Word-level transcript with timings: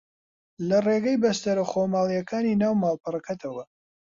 لە 0.67 0.77
ڕێگەی 0.87 1.21
بەستەرە 1.23 1.63
خۆماڵییەکانی 1.71 2.59
ناو 2.61 2.73
ماڵپەڕەکەتەوە 2.81 3.63